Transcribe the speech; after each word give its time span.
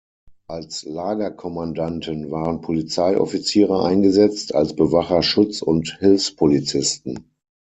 Als 0.47 0.81
Lagerkommandanten 0.81 2.31
waren 2.31 2.61
Polizeioffiziere 2.61 3.83
eingesetzt, 3.85 4.55
als 4.55 4.75
Bewacher 4.75 5.21
Schutz- 5.21 5.61
und 5.61 5.95
Hilfspolizisten. 5.99 7.29